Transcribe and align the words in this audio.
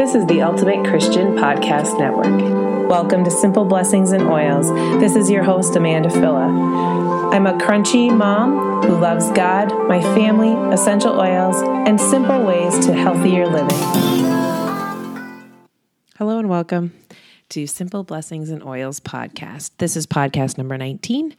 This 0.00 0.14
is 0.14 0.24
the 0.28 0.40
Ultimate 0.40 0.88
Christian 0.88 1.36
Podcast 1.36 1.98
Network. 1.98 2.88
Welcome 2.88 3.22
to 3.22 3.30
Simple 3.30 3.66
Blessings 3.66 4.12
and 4.12 4.22
Oils. 4.22 4.70
This 4.98 5.14
is 5.14 5.28
your 5.28 5.42
host, 5.42 5.76
Amanda 5.76 6.08
Phila. 6.08 7.30
I'm 7.30 7.46
a 7.46 7.52
crunchy 7.58 8.10
mom 8.10 8.82
who 8.82 8.96
loves 8.96 9.30
God, 9.32 9.68
my 9.88 10.00
family, 10.00 10.54
essential 10.72 11.20
oils, 11.20 11.60
and 11.86 12.00
simple 12.00 12.46
ways 12.46 12.86
to 12.86 12.94
healthier 12.94 13.46
living. 13.46 13.76
Hello 16.16 16.38
and 16.38 16.48
welcome 16.48 16.94
to 17.50 17.66
Simple 17.66 18.02
Blessings 18.02 18.48
and 18.48 18.62
Oils 18.62 19.00
podcast. 19.00 19.72
This 19.76 19.96
is 19.96 20.06
podcast 20.06 20.56
number 20.56 20.78
19, 20.78 21.36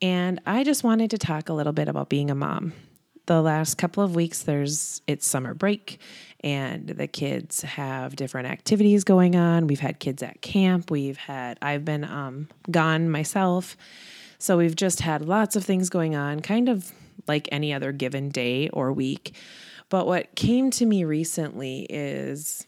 and 0.00 0.40
I 0.46 0.64
just 0.64 0.82
wanted 0.82 1.10
to 1.10 1.18
talk 1.18 1.50
a 1.50 1.52
little 1.52 1.74
bit 1.74 1.86
about 1.86 2.08
being 2.08 2.30
a 2.30 2.34
mom 2.34 2.72
the 3.26 3.40
last 3.40 3.76
couple 3.78 4.02
of 4.02 4.14
weeks 4.14 4.42
there's 4.42 5.02
it's 5.06 5.26
summer 5.26 5.54
break 5.54 5.98
and 6.42 6.88
the 6.88 7.06
kids 7.06 7.62
have 7.62 8.16
different 8.16 8.48
activities 8.48 9.04
going 9.04 9.36
on. 9.36 9.66
We've 9.66 9.80
had 9.80 9.98
kids 9.98 10.22
at 10.22 10.40
camp. 10.40 10.90
We've 10.90 11.16
had 11.16 11.58
i've 11.62 11.84
been 11.84 12.04
um, 12.04 12.48
gone 12.70 13.10
myself. 13.10 13.76
So 14.38 14.56
we've 14.56 14.76
just 14.76 15.00
had 15.00 15.22
lots 15.22 15.54
of 15.54 15.64
things 15.64 15.90
going 15.90 16.16
on 16.16 16.40
kind 16.40 16.68
of 16.68 16.92
like 17.28 17.48
any 17.52 17.72
other 17.72 17.92
given 17.92 18.30
day 18.30 18.68
or 18.70 18.92
week. 18.92 19.34
But 19.90 20.06
what 20.06 20.34
came 20.34 20.70
to 20.72 20.86
me 20.86 21.04
recently 21.04 21.86
is 21.90 22.66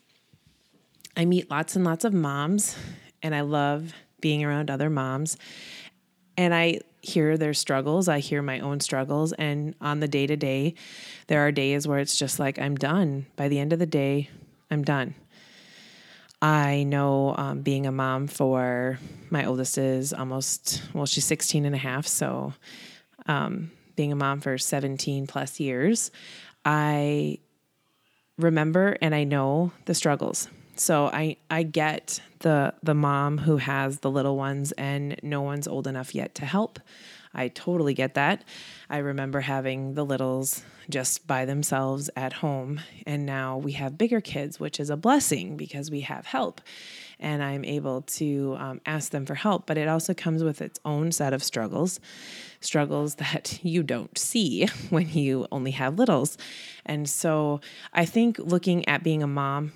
i 1.16 1.24
meet 1.24 1.50
lots 1.50 1.76
and 1.76 1.84
lots 1.84 2.04
of 2.04 2.12
moms 2.14 2.76
and 3.22 3.34
i 3.34 3.42
love 3.42 3.92
being 4.20 4.44
around 4.44 4.70
other 4.70 4.88
moms. 4.88 5.36
And 6.36 6.54
i 6.54 6.80
hear 7.02 7.36
their 7.36 7.52
struggles. 7.52 8.08
I 8.08 8.20
hear 8.20 8.42
my 8.42 8.60
own 8.60 8.80
struggles. 8.80 9.32
And 9.32 9.74
on 9.80 10.00
the 10.00 10.08
day 10.08 10.26
to 10.26 10.36
day, 10.36 10.74
there 11.26 11.46
are 11.46 11.52
days 11.52 11.86
where 11.86 11.98
it's 11.98 12.16
just 12.16 12.38
like, 12.38 12.58
I'm 12.58 12.76
done. 12.76 13.26
By 13.36 13.48
the 13.48 13.58
end 13.58 13.72
of 13.72 13.80
the 13.80 13.86
day, 13.86 14.30
I'm 14.70 14.84
done. 14.84 15.14
I 16.40 16.84
know 16.84 17.34
um, 17.36 17.62
being 17.62 17.86
a 17.86 17.92
mom 17.92 18.26
for 18.26 18.98
my 19.30 19.44
oldest 19.44 19.78
is 19.78 20.12
almost, 20.12 20.82
well, 20.94 21.06
she's 21.06 21.24
16 21.24 21.64
and 21.64 21.74
a 21.74 21.78
half. 21.78 22.06
So 22.06 22.54
um, 23.26 23.70
being 23.96 24.12
a 24.12 24.16
mom 24.16 24.40
for 24.40 24.56
17 24.56 25.26
plus 25.26 25.60
years, 25.60 26.10
I 26.64 27.38
remember 28.38 28.96
and 29.00 29.14
I 29.14 29.24
know 29.24 29.72
the 29.84 29.94
struggles. 29.94 30.48
So 30.82 31.06
I 31.06 31.36
I 31.48 31.62
get 31.62 32.20
the 32.40 32.74
the 32.82 32.92
mom 32.92 33.38
who 33.38 33.58
has 33.58 34.00
the 34.00 34.10
little 34.10 34.36
ones 34.36 34.72
and 34.72 35.14
no 35.22 35.40
one's 35.40 35.68
old 35.68 35.86
enough 35.86 36.12
yet 36.12 36.34
to 36.34 36.44
help. 36.44 36.80
I 37.32 37.48
totally 37.48 37.94
get 37.94 38.14
that. 38.14 38.42
I 38.90 38.98
remember 38.98 39.40
having 39.40 39.94
the 39.94 40.04
littles 40.04 40.64
just 40.90 41.24
by 41.28 41.44
themselves 41.44 42.10
at 42.16 42.32
home 42.32 42.80
and 43.06 43.24
now 43.24 43.58
we 43.58 43.72
have 43.72 43.96
bigger 43.96 44.20
kids, 44.20 44.58
which 44.58 44.80
is 44.80 44.90
a 44.90 44.96
blessing 44.96 45.56
because 45.56 45.88
we 45.88 46.00
have 46.00 46.26
help 46.26 46.60
and 47.20 47.44
I'm 47.44 47.64
able 47.64 48.02
to 48.02 48.56
um, 48.58 48.80
ask 48.84 49.12
them 49.12 49.24
for 49.24 49.36
help. 49.36 49.66
But 49.66 49.78
it 49.78 49.86
also 49.86 50.14
comes 50.14 50.42
with 50.42 50.60
its 50.60 50.80
own 50.84 51.12
set 51.12 51.32
of 51.32 51.44
struggles, 51.44 52.00
struggles 52.60 53.14
that 53.14 53.60
you 53.62 53.84
don't 53.84 54.18
see 54.18 54.66
when 54.90 55.08
you 55.10 55.46
only 55.52 55.70
have 55.70 55.96
littles. 55.96 56.36
And 56.84 57.08
so 57.08 57.60
I 57.94 58.04
think 58.04 58.40
looking 58.40 58.86
at 58.88 59.04
being 59.04 59.22
a 59.22 59.28
mom 59.28 59.70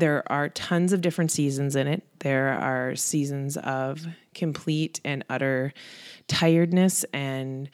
there 0.00 0.24
are 0.30 0.48
tons 0.48 0.92
of 0.92 1.00
different 1.00 1.30
seasons 1.30 1.76
in 1.76 1.86
it. 1.86 2.02
There 2.20 2.48
are 2.48 2.96
seasons 2.96 3.56
of 3.56 4.06
complete 4.34 5.00
and 5.04 5.24
utter 5.28 5.72
tiredness 6.28 7.04
and 7.12 7.70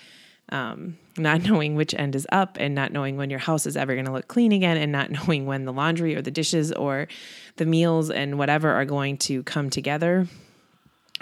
um, 0.50 0.98
not 1.16 1.42
knowing 1.48 1.74
which 1.74 1.94
end 1.94 2.14
is 2.14 2.26
up 2.30 2.56
and 2.60 2.74
not 2.74 2.92
knowing 2.92 3.16
when 3.16 3.30
your 3.30 3.38
house 3.38 3.66
is 3.66 3.76
ever 3.76 3.94
going 3.94 4.06
to 4.06 4.12
look 4.12 4.28
clean 4.28 4.52
again 4.52 4.76
and 4.76 4.92
not 4.92 5.10
knowing 5.26 5.46
when 5.46 5.64
the 5.64 5.72
laundry 5.72 6.14
or 6.14 6.22
the 6.22 6.30
dishes 6.30 6.72
or 6.72 7.08
the 7.56 7.66
meals 7.66 8.10
and 8.10 8.38
whatever 8.38 8.70
are 8.70 8.84
going 8.84 9.16
to 9.18 9.42
come 9.44 9.70
together. 9.70 10.26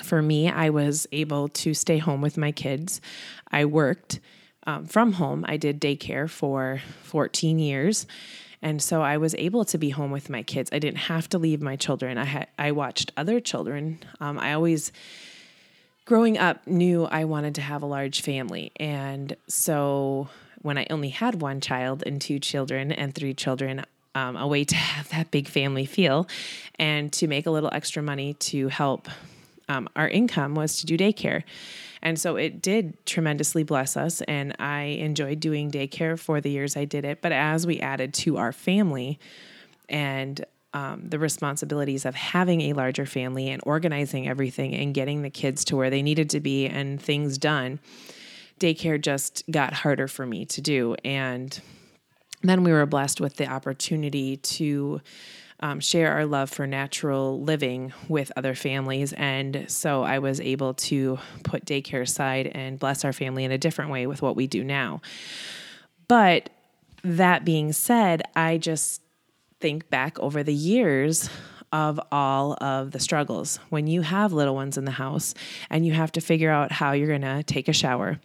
For 0.02 0.20
me, 0.20 0.50
I 0.50 0.70
was 0.70 1.06
able 1.12 1.48
to 1.48 1.72
stay 1.72 1.98
home 1.98 2.20
with 2.20 2.36
my 2.36 2.50
kids. 2.50 3.00
I 3.52 3.64
worked 3.64 4.18
um, 4.66 4.86
from 4.86 5.12
home. 5.12 5.44
I 5.46 5.56
did 5.56 5.80
daycare 5.80 6.28
for 6.28 6.80
14 7.04 7.60
years 7.60 8.06
and 8.64 8.82
so 8.82 9.02
I 9.02 9.18
was 9.18 9.34
able 9.34 9.66
to 9.66 9.76
be 9.76 9.90
home 9.90 10.10
with 10.10 10.30
my 10.30 10.42
kids. 10.42 10.70
I 10.72 10.78
didn't 10.78 10.96
have 10.96 11.28
to 11.28 11.38
leave 11.38 11.60
my 11.60 11.76
children. 11.76 12.16
I 12.16 12.24
had 12.24 12.48
I 12.58 12.72
watched 12.72 13.12
other 13.14 13.38
children. 13.38 13.98
Um, 14.20 14.38
I 14.38 14.54
always 14.54 14.90
growing 16.06 16.38
up 16.38 16.66
knew 16.66 17.04
I 17.04 17.26
wanted 17.26 17.54
to 17.56 17.60
have 17.60 17.82
a 17.82 17.86
large 17.86 18.22
family. 18.22 18.72
And 18.76 19.36
so 19.48 20.28
when 20.62 20.78
I 20.78 20.86
only 20.88 21.10
had 21.10 21.42
one 21.42 21.60
child 21.60 22.02
and 22.06 22.20
two 22.20 22.38
children 22.38 22.90
and 22.90 23.14
three 23.14 23.34
children, 23.34 23.84
um, 24.14 24.34
a 24.34 24.46
way 24.46 24.64
to 24.64 24.74
have 24.94 25.10
that 25.10 25.30
big 25.30 25.46
family 25.46 25.84
feel 25.84 26.26
and 26.78 27.12
to 27.12 27.28
make 27.28 27.44
a 27.44 27.50
little 27.50 27.70
extra 27.70 28.02
money 28.02 28.32
to 28.34 28.68
help 28.68 29.08
um, 29.68 29.88
our 29.96 30.08
income 30.08 30.54
was 30.54 30.78
to 30.80 30.86
do 30.86 30.96
daycare. 30.96 31.42
And 32.02 32.18
so 32.20 32.36
it 32.36 32.60
did 32.60 33.04
tremendously 33.06 33.62
bless 33.62 33.96
us. 33.96 34.20
And 34.22 34.54
I 34.58 34.82
enjoyed 34.82 35.40
doing 35.40 35.70
daycare 35.70 36.18
for 36.18 36.40
the 36.40 36.50
years 36.50 36.76
I 36.76 36.84
did 36.84 37.04
it. 37.04 37.22
But 37.22 37.32
as 37.32 37.66
we 37.66 37.80
added 37.80 38.12
to 38.14 38.36
our 38.36 38.52
family 38.52 39.18
and 39.88 40.44
um, 40.74 41.08
the 41.08 41.18
responsibilities 41.18 42.04
of 42.04 42.14
having 42.14 42.60
a 42.62 42.72
larger 42.74 43.06
family 43.06 43.48
and 43.48 43.62
organizing 43.64 44.28
everything 44.28 44.74
and 44.74 44.92
getting 44.92 45.22
the 45.22 45.30
kids 45.30 45.64
to 45.66 45.76
where 45.76 45.88
they 45.88 46.02
needed 46.02 46.28
to 46.30 46.40
be 46.40 46.66
and 46.66 47.00
things 47.00 47.38
done, 47.38 47.78
daycare 48.60 49.00
just 49.00 49.44
got 49.50 49.72
harder 49.72 50.08
for 50.08 50.26
me 50.26 50.44
to 50.46 50.60
do. 50.60 50.96
And 51.04 51.58
then 52.42 52.64
we 52.64 52.72
were 52.72 52.84
blessed 52.86 53.20
with 53.20 53.36
the 53.36 53.46
opportunity 53.46 54.36
to 54.36 55.00
um, 55.60 55.80
share 55.80 56.12
our 56.12 56.26
love 56.26 56.50
for 56.50 56.66
natural 56.66 57.40
living 57.40 57.92
with 58.08 58.32
other 58.36 58.54
families. 58.54 59.12
And 59.14 59.66
so 59.68 60.02
I 60.02 60.18
was 60.18 60.40
able 60.40 60.74
to 60.74 61.18
put 61.42 61.64
daycare 61.64 62.02
aside 62.02 62.48
and 62.48 62.78
bless 62.78 63.04
our 63.04 63.12
family 63.12 63.44
in 63.44 63.52
a 63.52 63.58
different 63.58 63.90
way 63.90 64.06
with 64.06 64.20
what 64.20 64.36
we 64.36 64.46
do 64.46 64.64
now. 64.64 65.00
But 66.08 66.50
that 67.02 67.44
being 67.44 67.72
said, 67.72 68.22
I 68.34 68.58
just 68.58 69.02
think 69.60 69.88
back 69.88 70.18
over 70.18 70.42
the 70.42 70.54
years 70.54 71.30
of 71.74 71.98
all 72.12 72.56
of 72.60 72.92
the 72.92 73.00
struggles. 73.00 73.58
When 73.68 73.88
you 73.88 74.02
have 74.02 74.32
little 74.32 74.54
ones 74.54 74.78
in 74.78 74.84
the 74.84 74.92
house 74.92 75.34
and 75.68 75.84
you 75.84 75.92
have 75.92 76.12
to 76.12 76.20
figure 76.20 76.48
out 76.48 76.70
how 76.70 76.92
you're 76.92 77.08
going 77.08 77.22
to 77.22 77.42
take 77.42 77.66
a 77.66 77.72
shower 77.72 78.20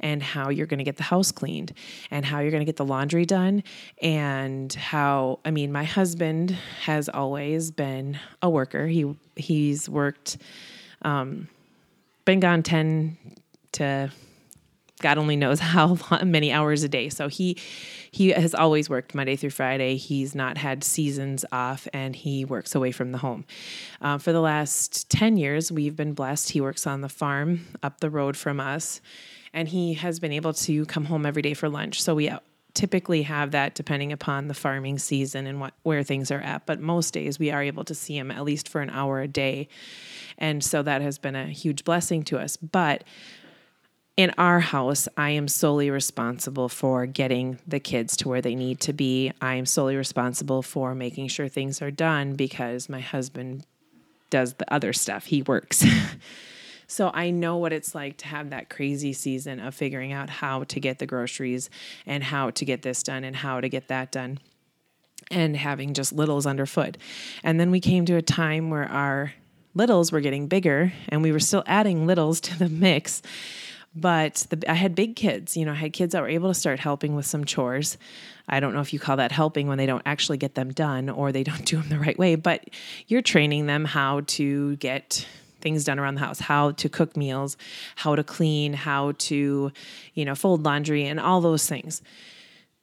and 0.00 0.22
how 0.22 0.48
you're 0.48 0.66
going 0.66 0.78
to 0.78 0.84
get 0.84 0.96
the 0.96 1.02
house 1.02 1.30
cleaned 1.30 1.74
and 2.10 2.24
how 2.24 2.40
you're 2.40 2.50
going 2.50 2.62
to 2.62 2.64
get 2.64 2.76
the 2.76 2.84
laundry 2.84 3.26
done 3.26 3.62
and 4.00 4.72
how 4.72 5.38
I 5.44 5.50
mean 5.50 5.70
my 5.70 5.84
husband 5.84 6.52
has 6.84 7.10
always 7.10 7.70
been 7.70 8.18
a 8.40 8.48
worker. 8.48 8.86
He 8.86 9.14
he's 9.36 9.86
worked 9.86 10.38
um 11.02 11.48
been 12.24 12.40
gone 12.40 12.62
10 12.62 13.18
to 13.72 14.10
God 15.04 15.18
only 15.18 15.36
knows 15.36 15.60
how 15.74 15.98
many 16.24 16.50
hours 16.50 16.82
a 16.82 16.88
day. 16.88 17.10
So 17.10 17.28
he 17.28 17.58
he 18.10 18.30
has 18.30 18.54
always 18.54 18.88
worked 18.88 19.14
Monday 19.14 19.36
through 19.36 19.50
Friday. 19.50 19.96
He's 19.96 20.34
not 20.34 20.56
had 20.56 20.82
seasons 20.82 21.44
off, 21.52 21.86
and 21.92 22.16
he 22.16 22.44
works 22.44 22.74
away 22.74 22.90
from 22.90 23.12
the 23.12 23.18
home. 23.18 23.44
Uh, 24.00 24.16
for 24.18 24.32
the 24.32 24.40
last 24.40 25.10
ten 25.10 25.36
years, 25.36 25.70
we've 25.70 25.94
been 25.94 26.14
blessed. 26.14 26.50
He 26.50 26.60
works 26.60 26.86
on 26.86 27.02
the 27.02 27.10
farm 27.10 27.66
up 27.82 28.00
the 28.00 28.08
road 28.08 28.34
from 28.34 28.58
us, 28.60 29.02
and 29.52 29.68
he 29.68 29.92
has 29.94 30.18
been 30.18 30.32
able 30.32 30.54
to 30.54 30.86
come 30.86 31.04
home 31.04 31.26
every 31.26 31.42
day 31.42 31.52
for 31.52 31.68
lunch. 31.68 32.02
So 32.02 32.14
we 32.14 32.32
typically 32.72 33.22
have 33.22 33.50
that 33.50 33.74
depending 33.74 34.10
upon 34.10 34.48
the 34.48 34.54
farming 34.54 34.98
season 34.98 35.46
and 35.46 35.60
what 35.60 35.74
where 35.84 36.02
things 36.02 36.32
are 36.32 36.40
at 36.40 36.66
but 36.66 36.80
most 36.80 37.14
days 37.14 37.38
we 37.38 37.52
are 37.52 37.62
able 37.62 37.84
to 37.84 37.94
see 37.94 38.18
him 38.18 38.32
at 38.32 38.42
least 38.42 38.68
for 38.68 38.80
an 38.80 38.90
hour 38.90 39.20
a 39.20 39.28
day 39.28 39.68
and 40.38 40.64
so 40.64 40.82
that 40.82 41.00
has 41.00 41.16
been 41.16 41.36
a 41.36 41.46
huge 41.46 41.84
blessing 41.84 42.24
to 42.24 42.36
us 42.36 42.56
but 42.56 43.04
in 44.16 44.32
our 44.38 44.60
house, 44.60 45.08
I 45.16 45.30
am 45.30 45.48
solely 45.48 45.90
responsible 45.90 46.68
for 46.68 47.04
getting 47.04 47.58
the 47.66 47.80
kids 47.80 48.16
to 48.18 48.28
where 48.28 48.40
they 48.40 48.54
need 48.54 48.80
to 48.80 48.92
be. 48.92 49.32
I 49.40 49.54
am 49.54 49.66
solely 49.66 49.96
responsible 49.96 50.62
for 50.62 50.94
making 50.94 51.28
sure 51.28 51.48
things 51.48 51.82
are 51.82 51.90
done 51.90 52.34
because 52.34 52.88
my 52.88 53.00
husband 53.00 53.66
does 54.30 54.54
the 54.54 54.72
other 54.72 54.92
stuff. 54.92 55.26
He 55.26 55.42
works. 55.42 55.84
so 56.86 57.10
I 57.12 57.30
know 57.30 57.56
what 57.56 57.72
it's 57.72 57.92
like 57.92 58.18
to 58.18 58.28
have 58.28 58.50
that 58.50 58.70
crazy 58.70 59.12
season 59.12 59.58
of 59.58 59.74
figuring 59.74 60.12
out 60.12 60.30
how 60.30 60.62
to 60.64 60.78
get 60.78 61.00
the 61.00 61.06
groceries 61.06 61.68
and 62.06 62.22
how 62.22 62.50
to 62.50 62.64
get 62.64 62.82
this 62.82 63.02
done 63.02 63.24
and 63.24 63.34
how 63.34 63.60
to 63.60 63.68
get 63.68 63.88
that 63.88 64.12
done 64.12 64.38
and 65.28 65.56
having 65.56 65.92
just 65.92 66.12
littles 66.12 66.46
underfoot. 66.46 66.98
And 67.42 67.58
then 67.58 67.72
we 67.72 67.80
came 67.80 68.04
to 68.06 68.14
a 68.14 68.22
time 68.22 68.70
where 68.70 68.88
our 68.88 69.32
littles 69.74 70.12
were 70.12 70.20
getting 70.20 70.46
bigger 70.46 70.92
and 71.08 71.20
we 71.20 71.32
were 71.32 71.40
still 71.40 71.64
adding 71.66 72.06
littles 72.06 72.40
to 72.42 72.56
the 72.56 72.68
mix 72.68 73.22
but 73.94 74.46
the, 74.50 74.70
I 74.70 74.74
had 74.74 74.94
big 74.94 75.16
kids, 75.16 75.56
you 75.56 75.64
know, 75.64 75.72
I 75.72 75.76
had 75.76 75.92
kids 75.92 76.12
that 76.12 76.22
were 76.22 76.28
able 76.28 76.48
to 76.48 76.54
start 76.54 76.80
helping 76.80 77.14
with 77.14 77.26
some 77.26 77.44
chores. 77.44 77.96
I 78.48 78.60
don't 78.60 78.74
know 78.74 78.80
if 78.80 78.92
you 78.92 78.98
call 78.98 79.16
that 79.18 79.32
helping 79.32 79.68
when 79.68 79.78
they 79.78 79.86
don't 79.86 80.02
actually 80.04 80.38
get 80.38 80.54
them 80.54 80.72
done 80.72 81.08
or 81.08 81.32
they 81.32 81.42
don't 81.44 81.64
do 81.64 81.76
them 81.76 81.88
the 81.88 81.98
right 81.98 82.18
way, 82.18 82.34
but 82.34 82.68
you're 83.06 83.22
training 83.22 83.66
them 83.66 83.84
how 83.84 84.22
to 84.26 84.76
get 84.76 85.26
things 85.60 85.84
done 85.84 85.98
around 85.98 86.14
the 86.14 86.20
house, 86.20 86.40
how 86.40 86.72
to 86.72 86.88
cook 86.88 87.16
meals, 87.16 87.56
how 87.96 88.14
to 88.14 88.22
clean, 88.22 88.74
how 88.74 89.12
to, 89.12 89.72
you 90.12 90.24
know, 90.24 90.34
fold 90.34 90.62
laundry 90.62 91.06
and 91.06 91.18
all 91.18 91.40
those 91.40 91.66
things. 91.66 92.02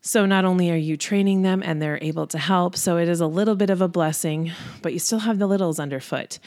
So 0.03 0.25
not 0.25 0.45
only 0.45 0.71
are 0.71 0.75
you 0.75 0.97
training 0.97 1.43
them 1.43 1.61
and 1.63 1.79
they're 1.79 1.99
able 2.01 2.25
to 2.27 2.39
help, 2.39 2.75
so 2.75 2.97
it 2.97 3.07
is 3.07 3.21
a 3.21 3.27
little 3.27 3.55
bit 3.55 3.69
of 3.69 3.81
a 3.81 3.87
blessing, 3.87 4.51
but 4.81 4.93
you 4.93 4.99
still 4.99 5.19
have 5.19 5.37
the 5.37 5.45
littles 5.45 5.79
underfoot. 5.79 6.39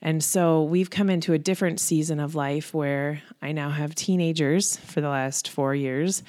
And 0.00 0.24
so 0.24 0.62
we've 0.62 0.88
come 0.88 1.10
into 1.10 1.34
a 1.34 1.38
different 1.38 1.78
season 1.78 2.18
of 2.18 2.34
life 2.34 2.72
where 2.72 3.22
I 3.42 3.52
now 3.52 3.68
have 3.68 3.94
teenagers 3.94 4.78
for 4.78 5.02
the 5.02 5.10
last 5.10 5.48
four 5.48 5.74
years, 5.74 6.22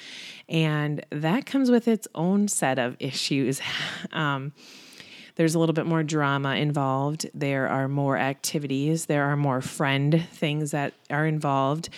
and 0.49 1.05
that 1.09 1.45
comes 1.45 1.71
with 1.71 1.87
its 1.87 2.05
own 2.13 2.49
set 2.49 2.77
of 2.79 2.97
issues. 2.99 3.61
Um, 4.11 4.53
there's 5.35 5.55
a 5.55 5.59
little 5.59 5.73
bit 5.73 5.87
more 5.87 6.03
drama 6.03 6.55
involved. 6.55 7.27
There 7.33 7.67
are 7.67 7.87
more 7.87 8.17
activities. 8.17 9.07
There 9.07 9.23
are 9.23 9.35
more 9.35 9.61
friend 9.61 10.23
things 10.31 10.71
that 10.71 10.93
are 11.09 11.25
involved. 11.25 11.89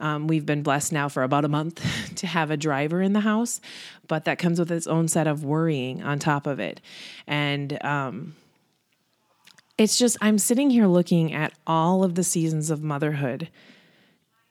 Um, 0.00 0.26
we've 0.26 0.46
been 0.46 0.62
blessed 0.62 0.92
now 0.92 1.08
for 1.08 1.22
about 1.22 1.44
a 1.44 1.48
month 1.48 1.82
to 2.16 2.26
have 2.26 2.50
a 2.50 2.56
driver 2.56 3.00
in 3.00 3.12
the 3.12 3.20
house, 3.20 3.60
but 4.08 4.24
that 4.24 4.38
comes 4.38 4.58
with 4.58 4.70
its 4.70 4.86
own 4.86 5.08
set 5.08 5.26
of 5.26 5.44
worrying 5.44 6.02
on 6.02 6.18
top 6.18 6.46
of 6.46 6.60
it. 6.60 6.80
And 7.26 7.82
um, 7.84 8.36
it's 9.78 9.98
just, 9.98 10.16
I'm 10.20 10.38
sitting 10.38 10.70
here 10.70 10.86
looking 10.86 11.32
at 11.32 11.52
all 11.66 12.04
of 12.04 12.14
the 12.14 12.24
seasons 12.24 12.70
of 12.70 12.82
motherhood 12.82 13.48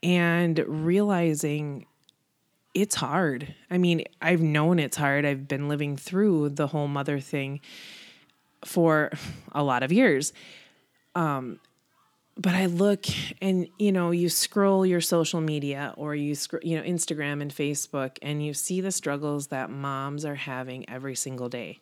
and 0.01 0.63
realizing 0.67 1.85
it's 2.73 2.95
hard. 2.95 3.53
I 3.69 3.77
mean, 3.77 4.03
I've 4.21 4.41
known 4.41 4.79
it's 4.79 4.97
hard. 4.97 5.25
I've 5.25 5.47
been 5.47 5.69
living 5.69 5.95
through 5.95 6.49
the 6.49 6.67
whole 6.67 6.87
mother 6.87 7.19
thing 7.19 7.61
for 8.65 9.11
a 9.51 9.63
lot 9.63 9.83
of 9.83 9.91
years. 9.91 10.33
Um, 11.15 11.59
but 12.37 12.55
I 12.55 12.65
look 12.65 13.05
and 13.41 13.67
you 13.77 13.91
know 13.91 14.11
you 14.11 14.29
scroll 14.29 14.85
your 14.85 15.01
social 15.01 15.41
media 15.41 15.93
or 15.97 16.15
you 16.15 16.35
sc- 16.35 16.63
you 16.63 16.77
know 16.77 16.83
Instagram 16.83 17.41
and 17.41 17.53
Facebook 17.53 18.17
and 18.21 18.43
you 18.43 18.53
see 18.53 18.81
the 18.81 18.91
struggles 18.91 19.47
that 19.47 19.69
moms 19.69 20.25
are 20.25 20.35
having 20.35 20.87
every 20.89 21.15
single 21.15 21.49
day. 21.49 21.79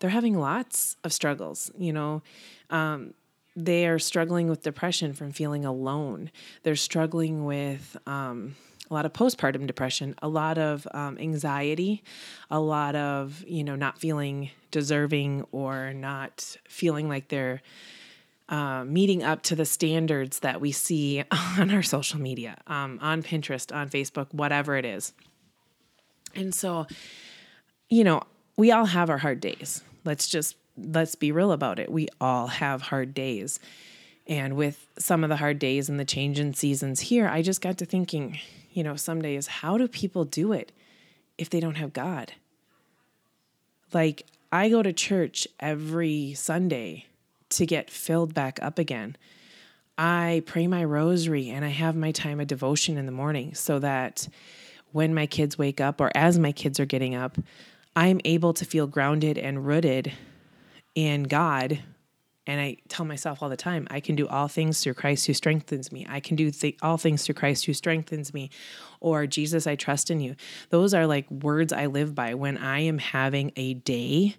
They're 0.00 0.10
having 0.10 0.36
lots 0.36 0.96
of 1.04 1.12
struggles, 1.12 1.70
you 1.78 1.92
know. 1.92 2.22
Um, 2.70 3.14
they 3.54 3.86
are 3.86 3.98
struggling 3.98 4.48
with 4.48 4.62
depression 4.62 5.12
from 5.12 5.30
feeling 5.30 5.64
alone. 5.64 6.30
They're 6.64 6.74
struggling 6.74 7.44
with 7.44 7.96
um, 8.06 8.56
a 8.90 8.94
lot 8.94 9.06
of 9.06 9.12
postpartum 9.12 9.66
depression, 9.66 10.14
a 10.22 10.28
lot 10.28 10.58
of 10.58 10.88
um, 10.92 11.18
anxiety, 11.18 12.02
a 12.50 12.58
lot 12.58 12.96
of 12.96 13.44
you 13.46 13.62
know 13.62 13.76
not 13.76 13.98
feeling 13.98 14.50
deserving 14.72 15.44
or 15.52 15.92
not 15.92 16.56
feeling 16.68 17.08
like 17.08 17.28
they're 17.28 17.62
uh, 18.52 18.84
meeting 18.84 19.22
up 19.22 19.42
to 19.42 19.56
the 19.56 19.64
standards 19.64 20.40
that 20.40 20.60
we 20.60 20.70
see 20.70 21.24
on 21.58 21.70
our 21.70 21.82
social 21.82 22.20
media, 22.20 22.58
um, 22.66 22.98
on 23.00 23.22
Pinterest, 23.22 23.74
on 23.74 23.88
Facebook, 23.88 24.32
whatever 24.32 24.76
it 24.76 24.84
is. 24.84 25.14
And 26.34 26.54
so, 26.54 26.86
you 27.88 28.04
know, 28.04 28.22
we 28.58 28.70
all 28.70 28.84
have 28.84 29.08
our 29.08 29.18
hard 29.18 29.40
days. 29.40 29.82
Let's 30.04 30.28
just 30.28 30.56
let's 30.76 31.14
be 31.14 31.32
real 31.32 31.52
about 31.52 31.78
it. 31.78 31.90
We 31.90 32.08
all 32.20 32.46
have 32.46 32.82
hard 32.82 33.14
days. 33.14 33.58
And 34.26 34.54
with 34.54 34.86
some 34.98 35.24
of 35.24 35.30
the 35.30 35.36
hard 35.36 35.58
days 35.58 35.88
and 35.88 35.98
the 35.98 36.04
change 36.04 36.38
in 36.38 36.54
seasons 36.54 37.00
here, 37.00 37.28
I 37.28 37.42
just 37.42 37.60
got 37.60 37.78
to 37.78 37.86
thinking, 37.86 38.38
you 38.72 38.84
know, 38.84 38.96
some 38.96 39.20
days, 39.20 39.46
how 39.46 39.78
do 39.78 39.88
people 39.88 40.24
do 40.24 40.52
it 40.52 40.72
if 41.38 41.50
they 41.50 41.60
don't 41.60 41.74
have 41.74 41.92
God? 41.92 42.32
Like, 43.92 44.26
I 44.50 44.68
go 44.68 44.82
to 44.82 44.92
church 44.92 45.48
every 45.58 46.34
Sunday 46.34 47.06
to 47.52 47.66
get 47.66 47.90
filled 47.90 48.34
back 48.34 48.58
up 48.62 48.78
again. 48.78 49.16
I 49.98 50.42
pray 50.46 50.66
my 50.66 50.84
rosary 50.84 51.50
and 51.50 51.64
I 51.64 51.68
have 51.68 51.94
my 51.94 52.12
time 52.12 52.40
of 52.40 52.46
devotion 52.46 52.96
in 52.96 53.06
the 53.06 53.12
morning 53.12 53.54
so 53.54 53.78
that 53.78 54.26
when 54.92 55.14
my 55.14 55.26
kids 55.26 55.58
wake 55.58 55.80
up 55.80 56.00
or 56.00 56.10
as 56.14 56.38
my 56.38 56.52
kids 56.52 56.80
are 56.80 56.86
getting 56.86 57.14
up, 57.14 57.38
I'm 57.94 58.20
able 58.24 58.54
to 58.54 58.64
feel 58.64 58.86
grounded 58.86 59.38
and 59.38 59.66
rooted 59.66 60.12
in 60.94 61.24
God. 61.24 61.80
And 62.46 62.60
I 62.60 62.78
tell 62.88 63.06
myself 63.06 63.42
all 63.42 63.48
the 63.48 63.56
time, 63.56 63.86
I 63.90 64.00
can 64.00 64.16
do 64.16 64.26
all 64.26 64.48
things 64.48 64.82
through 64.82 64.94
Christ 64.94 65.26
who 65.26 65.34
strengthens 65.34 65.92
me. 65.92 66.06
I 66.08 66.20
can 66.20 66.36
do 66.36 66.50
th- 66.50 66.78
all 66.82 66.96
things 66.96 67.24
through 67.24 67.36
Christ 67.36 67.66
who 67.66 67.74
strengthens 67.74 68.34
me. 68.34 68.50
Or 69.00 69.26
Jesus, 69.26 69.66
I 69.66 69.76
trust 69.76 70.10
in 70.10 70.20
you. 70.20 70.34
Those 70.70 70.94
are 70.94 71.06
like 71.06 71.30
words 71.30 71.72
I 71.72 71.86
live 71.86 72.14
by 72.14 72.34
when 72.34 72.58
I 72.58 72.80
am 72.80 72.98
having 72.98 73.52
a 73.56 73.74
day 73.74 74.36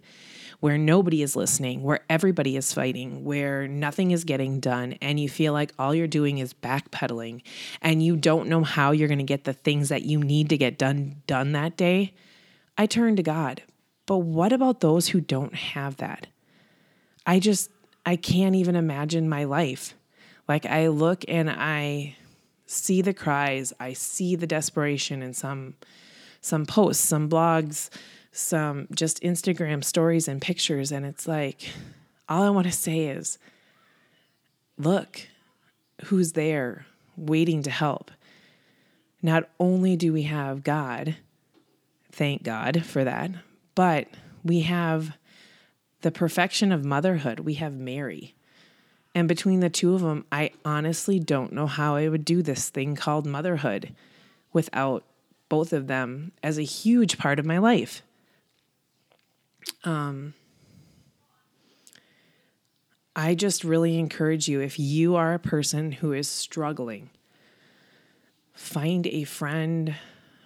where 0.64 0.78
nobody 0.78 1.22
is 1.22 1.36
listening, 1.36 1.84
where 1.84 2.00
everybody 2.10 2.56
is 2.56 2.72
fighting, 2.72 3.26
where 3.26 3.68
nothing 3.68 4.12
is 4.12 4.24
getting 4.24 4.62
done, 4.62 4.94
and 5.02 5.20
you 5.20 5.28
feel 5.28 5.52
like 5.52 5.74
all 5.78 5.94
you're 5.94 6.08
doing 6.08 6.38
is 6.38 6.54
backpedaling 6.54 7.42
and 7.82 8.02
you 8.02 8.16
don't 8.16 8.48
know 8.48 8.64
how 8.64 8.92
you're 8.92 9.10
going 9.10 9.18
to 9.18 9.26
get 9.26 9.44
the 9.44 9.52
things 9.52 9.90
that 9.90 10.04
you 10.04 10.18
need 10.18 10.48
to 10.48 10.58
get 10.58 10.78
done 10.78 11.22
done 11.28 11.52
that 11.52 11.76
day, 11.76 12.14
I 12.78 12.86
turn 12.86 13.18
to 13.18 13.24
God. 13.24 13.62
But 14.06 14.20
what 14.20 14.54
about 14.54 14.80
those 14.80 15.10
who 15.10 15.20
don't 15.20 15.54
have 15.54 15.98
that? 15.98 16.28
I 17.26 17.42
just 17.42 17.70
I 18.06 18.16
can't 18.16 18.56
even 18.56 18.78
imagine 18.78 19.28
my 19.28 19.44
life. 19.44 19.96
Like 20.48 20.66
I 20.66 20.88
look 20.88 21.26
and 21.28 21.50
I 21.50 22.16
see 22.68 23.02
the 23.02 23.14
cries, 23.14 23.74
I 23.82 23.92
see 23.92 24.38
the 24.38 24.48
desperation 24.48 25.22
in 25.24 25.34
some 25.34 25.76
some 26.40 26.66
posts, 26.66 27.04
some 27.04 27.28
blogs, 27.28 27.90
some 28.34 28.88
just 28.94 29.22
Instagram 29.22 29.84
stories 29.84 30.28
and 30.28 30.42
pictures. 30.42 30.92
And 30.92 31.06
it's 31.06 31.28
like, 31.28 31.70
all 32.28 32.44
I 32.44 32.50
want 32.50 32.68
to 32.68 32.74
say 32.74 33.06
is, 33.06 33.38
look 34.78 35.28
who's 36.06 36.34
there 36.34 36.86
waiting 37.16 37.64
to 37.64 37.70
help. 37.70 38.12
Not 39.22 39.50
only 39.60 39.96
do 39.96 40.12
we 40.12 40.24
have 40.24 40.64
God, 40.64 41.16
thank 42.12 42.44
God 42.44 42.84
for 42.86 43.04
that, 43.04 43.32
but 43.76 44.08
we 44.44 44.62
have 44.62 45.16
the 46.02 46.12
perfection 46.12 46.72
of 46.72 46.84
motherhood. 46.84 47.40
We 47.40 47.54
have 47.56 47.74
Mary. 47.74 48.34
And 49.16 49.28
between 49.28 49.60
the 49.60 49.70
two 49.70 49.94
of 49.94 50.02
them, 50.02 50.26
I 50.32 50.52
honestly 50.66 51.20
don't 51.20 51.54
know 51.54 51.68
how 51.68 51.96
I 51.96 52.10
would 52.10 52.26
do 52.26 52.42
this 52.42 52.70
thing 52.70 52.96
called 52.96 53.26
motherhood 53.26 53.94
without 54.52 55.04
both 55.50 55.72
of 55.72 55.88
them 55.88 56.32
as 56.42 56.58
a 56.58 56.64
huge 56.64 57.18
part 57.18 57.38
of 57.38 57.46
my 57.46 57.60
life. 57.60 58.02
Um, 59.84 60.34
I 63.16 63.36
just 63.36 63.64
really 63.64 64.00
encourage 64.00 64.48
you 64.48 64.62
if 64.62 64.80
you 64.80 65.16
are 65.16 65.34
a 65.34 65.40
person 65.40 65.92
who 65.92 66.14
is 66.14 66.28
struggling, 66.28 67.10
find 68.54 69.06
a 69.08 69.24
friend, 69.24 69.96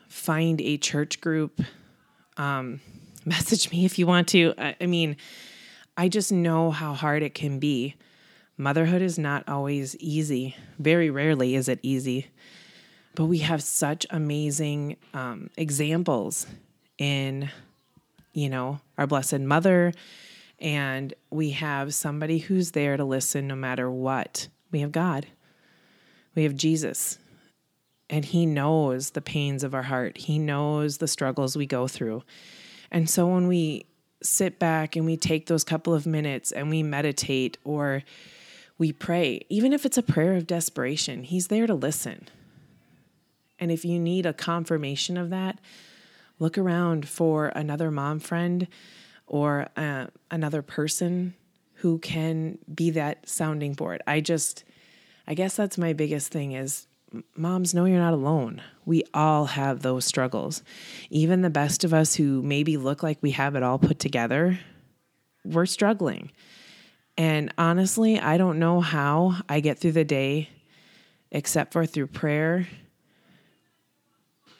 find 0.09 0.59
a 0.61 0.77
church 0.77 1.21
group, 1.21 1.61
um, 2.35 2.81
message 3.25 3.71
me 3.71 3.85
if 3.85 3.97
you 3.97 4.05
want 4.05 4.27
to. 4.29 4.53
I, 4.57 4.75
I 4.81 4.85
mean, 4.85 5.15
I 5.95 6.09
just 6.09 6.31
know 6.31 6.71
how 6.71 6.93
hard 6.93 7.23
it 7.23 7.33
can 7.33 7.59
be. 7.59 7.95
Motherhood 8.57 9.01
is 9.01 9.17
not 9.17 9.47
always 9.47 9.95
easy. 9.97 10.55
Very 10.79 11.09
rarely 11.09 11.55
is 11.55 11.69
it 11.69 11.79
easy. 11.83 12.27
But 13.15 13.25
we 13.25 13.39
have 13.39 13.63
such 13.63 14.05
amazing 14.09 14.97
um, 15.13 15.49
examples 15.57 16.47
in 16.97 17.49
you 18.37 18.51
know, 18.51 18.79
our 18.99 19.07
Blessed 19.07 19.39
Mother, 19.39 19.91
and 20.59 21.11
we 21.31 21.49
have 21.51 21.95
somebody 21.95 22.37
who's 22.37 22.69
there 22.69 22.95
to 22.95 23.03
listen 23.03 23.47
no 23.47 23.55
matter 23.55 23.89
what. 23.89 24.47
We 24.71 24.81
have 24.81 24.91
God, 24.91 25.25
we 26.35 26.43
have 26.43 26.55
Jesus, 26.55 27.17
and 28.11 28.23
He 28.23 28.45
knows 28.45 29.09
the 29.09 29.21
pains 29.21 29.63
of 29.63 29.73
our 29.73 29.81
heart, 29.81 30.19
He 30.19 30.37
knows 30.37 30.99
the 30.99 31.07
struggles 31.07 31.57
we 31.57 31.65
go 31.65 31.87
through. 31.87 32.21
And 32.91 33.09
so 33.09 33.25
when 33.25 33.47
we 33.47 33.87
sit 34.21 34.59
back 34.59 34.95
and 34.95 35.07
we 35.07 35.17
take 35.17 35.47
those 35.47 35.63
couple 35.63 35.95
of 35.95 36.05
minutes 36.05 36.51
and 36.51 36.69
we 36.69 36.83
meditate 36.83 37.57
or 37.63 38.03
we 38.77 38.93
pray, 38.93 39.47
even 39.49 39.73
if 39.73 39.83
it's 39.83 39.97
a 39.97 40.03
prayer 40.03 40.35
of 40.35 40.45
desperation, 40.45 41.23
He's 41.23 41.47
there 41.47 41.65
to 41.65 41.73
listen. 41.73 42.27
And 43.57 43.71
if 43.71 43.83
you 43.83 43.97
need 43.97 44.27
a 44.27 44.33
confirmation 44.33 45.17
of 45.17 45.31
that, 45.31 45.57
look 46.39 46.57
around 46.57 47.07
for 47.07 47.47
another 47.47 47.91
mom 47.91 48.19
friend 48.19 48.67
or 49.25 49.67
uh, 49.75 50.07
another 50.31 50.61
person 50.61 51.33
who 51.75 51.99
can 51.99 52.57
be 52.73 52.91
that 52.91 53.27
sounding 53.27 53.73
board. 53.73 54.01
I 54.07 54.21
just, 54.21 54.63
I 55.27 55.33
guess 55.33 55.55
that's 55.55 55.77
my 55.77 55.93
biggest 55.93 56.31
thing 56.31 56.53
is 56.53 56.87
moms 57.35 57.73
know 57.73 57.85
you're 57.85 57.99
not 57.99 58.13
alone. 58.13 58.61
We 58.85 59.03
all 59.13 59.45
have 59.45 59.81
those 59.81 60.05
struggles. 60.05 60.63
Even 61.09 61.41
the 61.41 61.49
best 61.49 61.83
of 61.83 61.93
us 61.93 62.15
who 62.15 62.41
maybe 62.41 62.77
look 62.77 63.03
like 63.03 63.17
we 63.21 63.31
have 63.31 63.55
it 63.55 63.63
all 63.63 63.79
put 63.79 63.99
together, 63.99 64.59
we're 65.45 65.65
struggling. 65.65 66.31
And 67.17 67.53
honestly, 67.57 68.19
I 68.19 68.37
don't 68.37 68.59
know 68.59 68.79
how 68.79 69.35
I 69.49 69.59
get 69.59 69.79
through 69.79 69.93
the 69.93 70.05
day 70.05 70.49
except 71.31 71.73
for 71.73 71.85
through 71.85 72.07
prayer. 72.07 72.67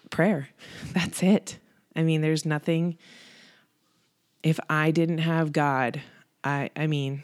Prayer. 0.09 0.49
That's 0.93 1.23
it. 1.23 1.57
I 1.97 2.03
mean, 2.03 2.21
there's 2.21 2.45
nothing 2.45 2.97
if 4.43 4.59
I 4.69 4.91
didn't 4.91 5.17
have 5.19 5.51
God, 5.51 6.01
I 6.43 6.69
I 6.75 6.87
mean, 6.87 7.23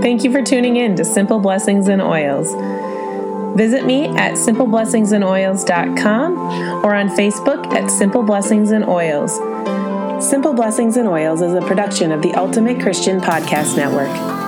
Thank 0.00 0.24
you 0.24 0.32
for 0.32 0.42
tuning 0.42 0.76
in 0.76 0.96
to 0.96 1.04
Simple 1.04 1.38
Blessings 1.38 1.88
and 1.88 2.00
Oils. 2.00 2.54
Visit 3.56 3.84
me 3.84 4.06
at 4.06 4.32
simpleblessingsandoils.com 4.34 6.38
or 6.84 6.94
on 6.94 7.08
Facebook 7.10 7.66
at 7.74 7.90
Simple 7.90 8.22
Blessings 8.22 8.70
and 8.70 8.86
Oils. 8.86 9.36
Simple 10.26 10.54
Blessings 10.54 10.96
and 10.96 11.06
Oils 11.08 11.42
is 11.42 11.52
a 11.52 11.60
production 11.60 12.12
of 12.12 12.22
the 12.22 12.32
Ultimate 12.32 12.80
Christian 12.80 13.20
Podcast 13.20 13.76
Network. 13.76 14.41